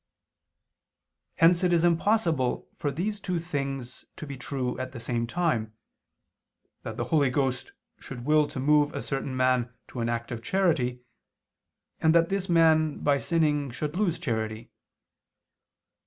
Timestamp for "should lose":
13.69-14.17